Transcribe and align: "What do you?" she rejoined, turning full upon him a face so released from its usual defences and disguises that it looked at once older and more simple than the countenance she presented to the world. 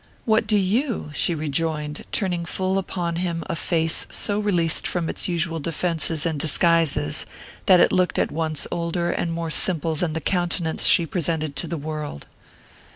"What 0.25 0.47
do 0.47 0.57
you?" 0.57 1.11
she 1.13 1.35
rejoined, 1.35 2.05
turning 2.11 2.43
full 2.43 2.79
upon 2.79 3.17
him 3.17 3.43
a 3.45 3.55
face 3.55 4.07
so 4.09 4.39
released 4.39 4.87
from 4.87 5.09
its 5.09 5.27
usual 5.27 5.59
defences 5.59 6.25
and 6.25 6.39
disguises 6.39 7.27
that 7.67 7.79
it 7.79 7.91
looked 7.91 8.17
at 8.17 8.31
once 8.31 8.65
older 8.71 9.11
and 9.11 9.31
more 9.31 9.51
simple 9.51 9.93
than 9.93 10.13
the 10.13 10.19
countenance 10.19 10.87
she 10.87 11.05
presented 11.05 11.55
to 11.57 11.67
the 11.67 11.77
world. 11.77 12.25